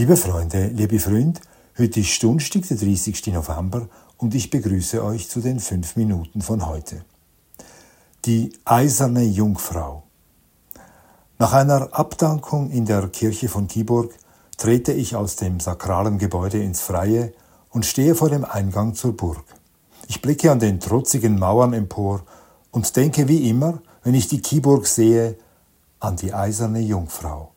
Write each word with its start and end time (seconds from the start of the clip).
Liebe 0.00 0.16
Freunde, 0.16 0.68
liebe 0.68 0.98
Freund, 0.98 1.42
heute 1.76 2.00
ist 2.00 2.22
Donnerstag, 2.22 2.66
der 2.66 2.78
30. 2.78 3.26
November 3.34 3.86
und 4.16 4.34
ich 4.34 4.48
begrüße 4.48 5.04
euch 5.04 5.28
zu 5.28 5.42
den 5.42 5.60
fünf 5.60 5.94
Minuten 5.94 6.40
von 6.40 6.66
heute. 6.66 7.04
Die 8.24 8.50
eiserne 8.64 9.24
Jungfrau. 9.24 10.04
Nach 11.38 11.52
einer 11.52 11.92
Abdankung 11.92 12.70
in 12.70 12.86
der 12.86 13.08
Kirche 13.08 13.50
von 13.50 13.68
Kiburg 13.68 14.14
trete 14.56 14.92
ich 14.94 15.16
aus 15.16 15.36
dem 15.36 15.60
sakralen 15.60 16.16
Gebäude 16.16 16.62
ins 16.62 16.80
Freie 16.80 17.34
und 17.68 17.84
stehe 17.84 18.14
vor 18.14 18.30
dem 18.30 18.46
Eingang 18.46 18.94
zur 18.94 19.14
Burg. 19.14 19.44
Ich 20.08 20.22
blicke 20.22 20.50
an 20.50 20.60
den 20.60 20.80
trotzigen 20.80 21.38
Mauern 21.38 21.74
empor 21.74 22.22
und 22.70 22.96
denke 22.96 23.28
wie 23.28 23.50
immer, 23.50 23.82
wenn 24.02 24.14
ich 24.14 24.28
die 24.28 24.40
Kiburg 24.40 24.86
sehe, 24.86 25.36
an 25.98 26.16
die 26.16 26.32
eiserne 26.32 26.80
Jungfrau. 26.80 27.52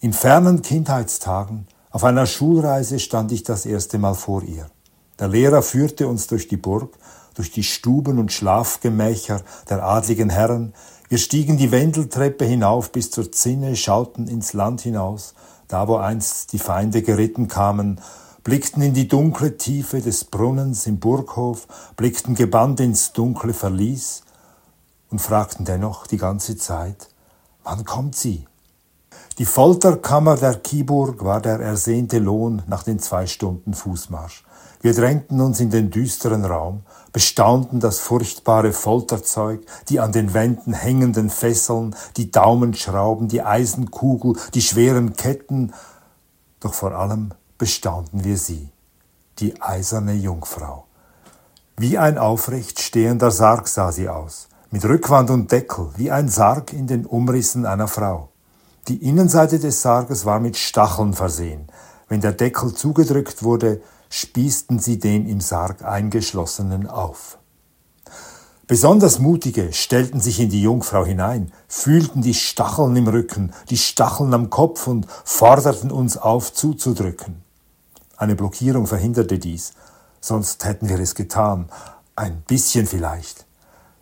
In 0.00 0.12
fernen 0.12 0.62
Kindheitstagen, 0.62 1.66
auf 1.90 2.04
einer 2.04 2.26
Schulreise 2.26 3.00
stand 3.00 3.32
ich 3.32 3.42
das 3.42 3.66
erste 3.66 3.98
Mal 3.98 4.14
vor 4.14 4.44
ihr. 4.44 4.70
Der 5.18 5.26
Lehrer 5.26 5.60
führte 5.60 6.06
uns 6.06 6.28
durch 6.28 6.46
die 6.46 6.56
Burg, 6.56 6.96
durch 7.34 7.50
die 7.50 7.64
Stuben 7.64 8.20
und 8.20 8.32
Schlafgemächer 8.32 9.42
der 9.68 9.82
adligen 9.82 10.30
Herren. 10.30 10.72
Wir 11.08 11.18
stiegen 11.18 11.56
die 11.56 11.72
Wendeltreppe 11.72 12.44
hinauf 12.44 12.92
bis 12.92 13.10
zur 13.10 13.32
Zinne, 13.32 13.74
schauten 13.74 14.28
ins 14.28 14.52
Land 14.52 14.82
hinaus, 14.82 15.34
da 15.66 15.88
wo 15.88 15.96
einst 15.96 16.52
die 16.52 16.60
Feinde 16.60 17.02
geritten 17.02 17.48
kamen, 17.48 18.00
blickten 18.44 18.82
in 18.82 18.94
die 18.94 19.08
dunkle 19.08 19.56
Tiefe 19.56 20.00
des 20.00 20.26
Brunnens 20.26 20.86
im 20.86 21.00
Burghof, 21.00 21.66
blickten 21.96 22.36
gebannt 22.36 22.78
ins 22.78 23.14
dunkle 23.14 23.52
Verlies 23.52 24.22
und 25.10 25.20
fragten 25.20 25.64
dennoch 25.64 26.06
die 26.06 26.18
ganze 26.18 26.56
Zeit, 26.56 27.08
wann 27.64 27.84
kommt 27.84 28.14
sie? 28.14 28.46
Die 29.38 29.44
Folterkammer 29.44 30.34
der 30.34 30.56
Kiburg 30.56 31.24
war 31.24 31.40
der 31.40 31.60
ersehnte 31.60 32.18
Lohn 32.18 32.62
nach 32.66 32.82
den 32.82 32.98
zwei 32.98 33.28
Stunden 33.28 33.72
Fußmarsch. 33.72 34.42
Wir 34.80 34.92
drängten 34.94 35.40
uns 35.40 35.60
in 35.60 35.70
den 35.70 35.92
düsteren 35.92 36.44
Raum, 36.44 36.82
bestaunten 37.12 37.78
das 37.78 38.00
furchtbare 38.00 38.72
Folterzeug, 38.72 39.64
die 39.88 40.00
an 40.00 40.10
den 40.10 40.34
Wänden 40.34 40.72
hängenden 40.72 41.30
Fesseln, 41.30 41.94
die 42.16 42.32
Daumenschrauben, 42.32 43.28
die 43.28 43.42
Eisenkugel, 43.42 44.34
die 44.54 44.60
schweren 44.60 45.14
Ketten, 45.14 45.72
doch 46.58 46.74
vor 46.74 46.96
allem 46.96 47.30
bestaunten 47.58 48.24
wir 48.24 48.38
sie, 48.38 48.70
die 49.38 49.62
eiserne 49.62 50.14
Jungfrau. 50.14 50.86
Wie 51.76 51.96
ein 51.96 52.18
aufrecht 52.18 52.80
stehender 52.80 53.30
Sarg 53.30 53.68
sah 53.68 53.92
sie 53.92 54.08
aus, 54.08 54.48
mit 54.72 54.84
Rückwand 54.84 55.30
und 55.30 55.52
Deckel, 55.52 55.90
wie 55.96 56.10
ein 56.10 56.28
Sarg 56.28 56.72
in 56.72 56.88
den 56.88 57.06
Umrissen 57.06 57.66
einer 57.66 57.86
Frau. 57.86 58.27
Die 58.88 59.06
Innenseite 59.06 59.58
des 59.58 59.82
Sarges 59.82 60.24
war 60.24 60.40
mit 60.40 60.56
Stacheln 60.56 61.12
versehen. 61.12 61.66
Wenn 62.08 62.22
der 62.22 62.32
Deckel 62.32 62.72
zugedrückt 62.72 63.42
wurde, 63.42 63.82
spießten 64.08 64.78
sie 64.78 64.98
den 64.98 65.28
im 65.28 65.42
Sarg 65.42 65.84
eingeschlossenen 65.84 66.86
auf. 66.86 67.36
Besonders 68.66 69.18
mutige 69.18 69.74
stellten 69.74 70.20
sich 70.20 70.40
in 70.40 70.48
die 70.48 70.62
Jungfrau 70.62 71.04
hinein, 71.04 71.52
fühlten 71.68 72.22
die 72.22 72.32
Stacheln 72.32 72.96
im 72.96 73.08
Rücken, 73.08 73.52
die 73.68 73.76
Stacheln 73.76 74.32
am 74.32 74.48
Kopf 74.48 74.86
und 74.86 75.06
forderten 75.24 75.90
uns 75.90 76.16
auf 76.16 76.54
zuzudrücken. 76.54 77.42
Eine 78.16 78.36
Blockierung 78.36 78.86
verhinderte 78.86 79.38
dies, 79.38 79.72
sonst 80.22 80.64
hätten 80.64 80.88
wir 80.88 80.98
es 80.98 81.14
getan, 81.14 81.68
ein 82.16 82.42
bisschen 82.46 82.86
vielleicht. 82.86 83.47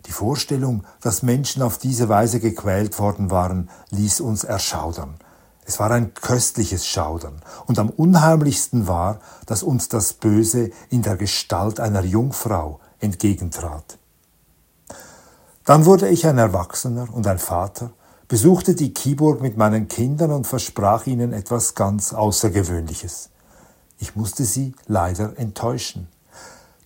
Die 0.07 0.13
Vorstellung, 0.13 0.83
dass 1.01 1.21
Menschen 1.21 1.61
auf 1.61 1.77
diese 1.77 2.07
Weise 2.07 2.39
gequält 2.39 2.97
worden 2.97 3.29
waren, 3.29 3.69
ließ 3.91 4.21
uns 4.21 4.45
erschaudern. 4.45 5.15
Es 5.65 5.79
war 5.81 5.91
ein 5.91 6.13
köstliches 6.13 6.87
Schaudern, 6.87 7.41
und 7.65 7.77
am 7.77 7.89
unheimlichsten 7.89 8.87
war, 8.87 9.19
dass 9.45 9.63
uns 9.63 9.89
das 9.89 10.13
Böse 10.13 10.71
in 10.89 11.01
der 11.01 11.17
Gestalt 11.17 11.81
einer 11.81 12.05
Jungfrau 12.05 12.79
entgegentrat. 12.99 13.97
Dann 15.65 15.83
wurde 15.83 16.07
ich 16.07 16.25
ein 16.25 16.37
Erwachsener 16.37 17.09
und 17.11 17.27
ein 17.27 17.39
Vater, 17.39 17.91
besuchte 18.29 18.75
die 18.75 18.93
Kiburg 18.93 19.41
mit 19.41 19.57
meinen 19.57 19.89
Kindern 19.89 20.31
und 20.31 20.47
versprach 20.47 21.05
ihnen 21.05 21.33
etwas 21.33 21.75
ganz 21.75 22.13
Außergewöhnliches. 22.13 23.29
Ich 23.99 24.15
musste 24.15 24.45
sie 24.45 24.73
leider 24.85 25.37
enttäuschen. 25.37 26.07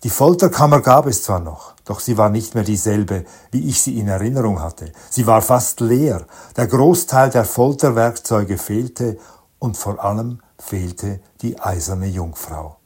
Die 0.04 0.10
Folterkammer 0.10 0.80
gab 0.80 1.06
es 1.06 1.22
zwar 1.22 1.38
noch, 1.38 1.74
doch 1.84 2.00
sie 2.00 2.18
war 2.18 2.28
nicht 2.28 2.56
mehr 2.56 2.64
dieselbe, 2.64 3.24
wie 3.52 3.68
ich 3.68 3.80
sie 3.80 4.00
in 4.00 4.08
Erinnerung 4.08 4.60
hatte. 4.60 4.92
Sie 5.08 5.28
war 5.28 5.42
fast 5.42 5.78
leer, 5.78 6.26
der 6.56 6.66
Großteil 6.66 7.30
der 7.30 7.44
Folterwerkzeuge 7.44 8.58
fehlte 8.58 9.18
und 9.60 9.76
vor 9.76 10.02
allem 10.02 10.40
fehlte 10.58 11.20
die 11.40 11.60
eiserne 11.60 12.08
Jungfrau. 12.08 12.78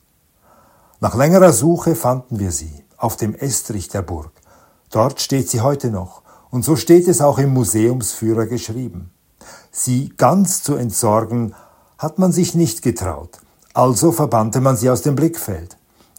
Nach 1.00 1.14
längerer 1.14 1.54
Suche 1.54 1.94
fanden 1.94 2.38
wir 2.38 2.52
sie 2.52 2.84
auf 2.98 3.16
dem 3.16 3.34
Estrich 3.34 3.88
der 3.88 4.02
Burg. 4.02 4.32
Dort 4.90 5.22
steht 5.22 5.48
sie 5.48 5.62
heute 5.62 5.90
noch, 5.90 6.20
und 6.50 6.66
so 6.66 6.76
steht 6.76 7.08
es 7.08 7.22
auch 7.22 7.38
im 7.38 7.54
Museumsführer 7.54 8.46
geschrieben. 8.46 9.10
Sie 9.70 10.12
ganz 10.18 10.62
zu 10.62 10.74
entsorgen 10.74 11.54
hat 11.96 12.18
man 12.18 12.32
sich 12.32 12.54
nicht 12.54 12.82
getraut, 12.82 13.38
also 13.72 14.12
verbannte 14.12 14.60
man 14.60 14.76
sie 14.76 14.90
aus 14.90 15.00
dem 15.00 15.16
Blickfeld. 15.16 15.78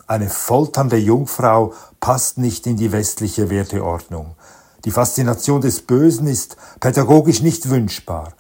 Eine 0.09 0.29
folternde 0.29 0.95
Jungfrau 0.95 1.73
passt 1.99 2.37
nicht 2.37 2.65
in 2.65 2.77
die 2.77 2.93
westliche 2.93 3.49
Werteordnung. 3.49 4.35
Die 4.85 4.91
Faszination 4.91 5.59
des 5.59 5.81
Bösen 5.81 6.27
ist 6.27 6.55
pädagogisch 6.79 7.41
nicht 7.41 7.69
wünschbar. 7.69 8.31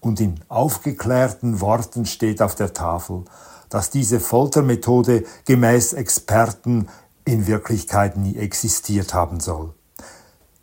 Und 0.00 0.18
in 0.18 0.40
aufgeklärten 0.48 1.60
Worten 1.60 2.06
steht 2.06 2.40
auf 2.40 2.54
der 2.54 2.72
Tafel, 2.72 3.24
dass 3.68 3.90
diese 3.90 4.18
Foltermethode 4.18 5.24
gemäß 5.44 5.92
Experten 5.92 6.88
in 7.26 7.46
Wirklichkeit 7.46 8.16
nie 8.16 8.38
existiert 8.38 9.12
haben 9.12 9.40
soll. 9.40 9.74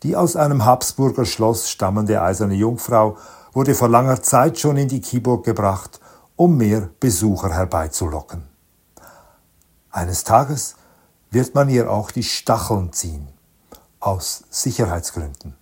Die 0.02 0.16
aus 0.16 0.34
einem 0.34 0.64
Habsburger 0.64 1.24
Schloss 1.24 1.70
stammende 1.70 2.20
eiserne 2.20 2.54
Jungfrau 2.54 3.16
wurde 3.52 3.76
vor 3.76 3.88
langer 3.88 4.22
Zeit 4.24 4.58
schon 4.58 4.76
in 4.76 4.88
die 4.88 5.00
Kiburg 5.00 5.44
gebracht, 5.44 6.00
um 6.34 6.56
mehr 6.56 6.90
Besucher 6.98 7.54
herbeizulocken. 7.54 8.57
Eines 9.98 10.22
Tages 10.22 10.76
wird 11.32 11.56
man 11.56 11.68
ihr 11.68 11.90
auch 11.90 12.12
die 12.12 12.22
Stacheln 12.22 12.92
ziehen, 12.92 13.26
aus 13.98 14.44
Sicherheitsgründen. 14.48 15.56